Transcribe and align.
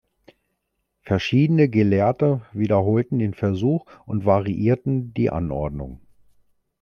Verschiedene 1.03 1.69
Gelehrte 1.69 2.41
wiederholten 2.53 3.19
den 3.19 3.35
Versuch 3.35 3.85
und 4.07 4.25
variierten 4.25 5.13
die 5.13 5.29
Anordnung. 5.29 6.01